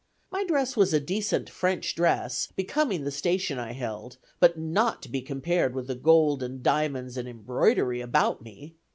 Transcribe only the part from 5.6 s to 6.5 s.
with the gold,